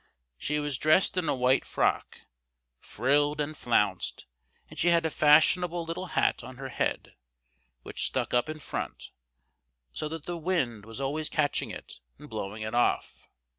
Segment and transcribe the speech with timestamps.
[0.39, 2.21] She was dressed in a white frock,
[2.79, 4.25] frilled and flounced,
[4.67, 7.13] and she had a fashionable little hat on her head,
[7.83, 9.11] which stuck up in front,
[9.93, 13.27] so that the wind was always catching it and blowing it off.